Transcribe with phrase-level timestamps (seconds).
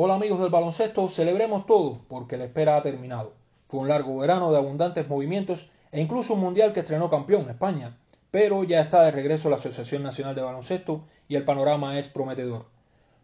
[0.00, 3.32] Hola amigos del baloncesto, celebremos todo porque la espera ha terminado.
[3.66, 7.98] Fue un largo verano de abundantes movimientos e incluso un mundial que estrenó campeón España,
[8.30, 12.66] pero ya está de regreso la Asociación Nacional de Baloncesto y el panorama es prometedor.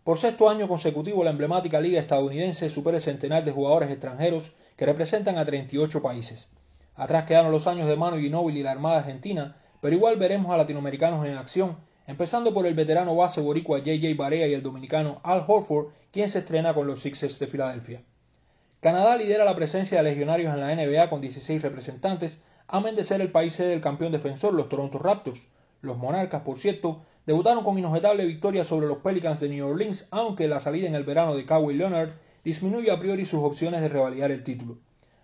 [0.02, 4.84] Por sexto año consecutivo la emblemática liga estadounidense supera el centenar de jugadores extranjeros que
[4.84, 6.51] representan a 38 países.
[6.97, 10.56] Atrás quedaron los años de Manu Ginóbili y la Armada Argentina, pero igual veremos a
[10.56, 11.77] latinoamericanos en acción
[12.07, 14.15] empezando por el veterano base boricua J.J.
[14.17, 18.03] Barea y el dominicano Al Horford, quien se estrena con los Sixers de Filadelfia.
[18.80, 23.21] Canadá lidera la presencia de legionarios en la NBA con 16 representantes, amén de ser
[23.21, 25.49] el país sede del campeón defensor, los Toronto Raptors.
[25.80, 30.49] Los Monarcas, por cierto, debutaron con inobjetable victoria sobre los Pelicans de New Orleans, aunque
[30.49, 32.11] la salida en el verano de Kawhi Leonard
[32.43, 34.79] disminuye a priori sus opciones de revalidar el título.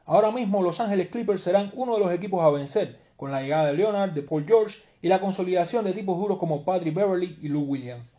[0.07, 3.67] Ahora mismo Los Ángeles Clippers serán uno de los equipos a vencer, con la llegada
[3.67, 7.49] de Leonard, de Paul George y la consolidación de tipos duros como Patrick Beverly y
[7.49, 8.13] Lou Williams.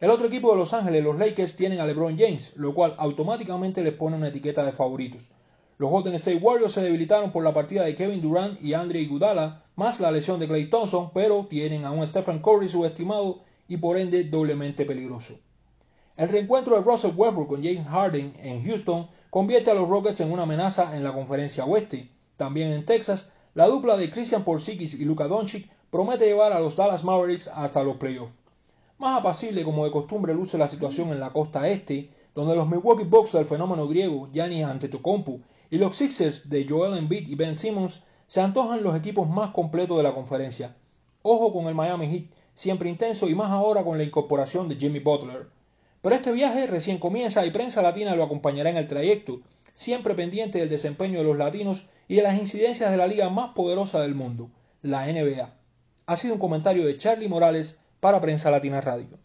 [0.00, 3.82] El otro equipo de Los Ángeles, los Lakers, tienen a LeBron James, lo cual automáticamente
[3.82, 5.30] les pone una etiqueta de favoritos.
[5.76, 9.64] Los Golden State Warriors se debilitaron por la partida de Kevin Durant y Andre Iguodala,
[9.76, 13.96] más la lesión de Clay Thompson, pero tienen a un Stephen Curry subestimado y por
[13.96, 15.38] ende doblemente peligroso.
[16.16, 20.30] El reencuentro de Russell Westbrook con James Harden en Houston convierte a los Rockets en
[20.30, 22.10] una amenaza en la conferencia oeste.
[22.36, 26.76] También en Texas, la dupla de Christian Porzingis y Luka Doncic promete llevar a los
[26.76, 28.34] Dallas Mavericks hasta los playoffs.
[28.98, 33.04] Más apacible como de costumbre luce la situación en la costa este, donde los Milwaukee
[33.04, 38.02] Bucks del fenómeno griego Giannis Antetokounmpo y los Sixers de Joel Embiid y Ben Simmons
[38.26, 40.76] se antojan los equipos más completos de la conferencia.
[41.22, 42.24] Ojo con el Miami Heat,
[42.54, 45.48] siempre intenso y más ahora con la incorporación de Jimmy Butler.
[46.02, 49.40] Pero este viaje recién comienza y prensa latina lo acompañará en el trayecto,
[49.74, 53.54] siempre pendiente del desempeño de los latinos y de las incidencias de la liga más
[53.54, 54.50] poderosa del mundo,
[54.82, 55.59] la NBA.
[56.10, 59.16] Ha sido un comentario de Charlie Morales para Prensa Latina Radio.